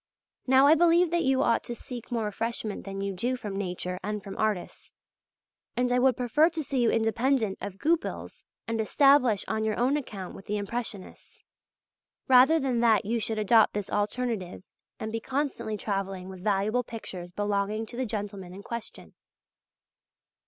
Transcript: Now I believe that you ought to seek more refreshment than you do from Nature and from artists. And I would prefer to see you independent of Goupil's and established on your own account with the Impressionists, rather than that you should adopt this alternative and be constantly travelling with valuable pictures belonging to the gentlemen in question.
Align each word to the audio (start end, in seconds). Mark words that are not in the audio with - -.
Now 0.47 0.65
I 0.65 0.73
believe 0.73 1.11
that 1.11 1.21
you 1.25 1.43
ought 1.43 1.63
to 1.65 1.75
seek 1.75 2.11
more 2.11 2.23
refreshment 2.25 2.85
than 2.85 3.01
you 3.01 3.13
do 3.13 3.35
from 3.35 3.55
Nature 3.55 3.99
and 4.03 4.23
from 4.23 4.35
artists. 4.35 4.93
And 5.77 5.91
I 5.91 5.99
would 5.99 6.17
prefer 6.17 6.49
to 6.49 6.63
see 6.63 6.81
you 6.81 6.89
independent 6.89 7.59
of 7.61 7.77
Goupil's 7.77 8.43
and 8.67 8.81
established 8.81 9.45
on 9.47 9.63
your 9.63 9.77
own 9.77 9.97
account 9.97 10.33
with 10.33 10.47
the 10.47 10.57
Impressionists, 10.57 11.43
rather 12.27 12.59
than 12.59 12.79
that 12.79 13.05
you 13.05 13.19
should 13.19 13.37
adopt 13.37 13.75
this 13.75 13.91
alternative 13.91 14.63
and 14.99 15.11
be 15.11 15.19
constantly 15.19 15.77
travelling 15.77 16.29
with 16.29 16.43
valuable 16.43 16.83
pictures 16.83 17.31
belonging 17.31 17.85
to 17.85 17.95
the 17.95 18.07
gentlemen 18.07 18.55
in 18.55 18.63
question. 18.63 19.13